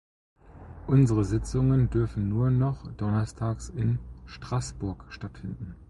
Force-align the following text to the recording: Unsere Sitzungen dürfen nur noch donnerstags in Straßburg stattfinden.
Unsere 0.87 1.23
Sitzungen 1.23 1.91
dürfen 1.91 2.27
nur 2.27 2.49
noch 2.49 2.91
donnerstags 2.93 3.69
in 3.69 3.99
Straßburg 4.25 5.05
stattfinden. 5.09 5.75